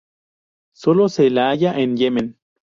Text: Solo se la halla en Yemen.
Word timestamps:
Solo 0.73 1.09
se 1.09 1.29
la 1.29 1.49
halla 1.51 1.79
en 1.79 1.95
Yemen. 1.95 2.39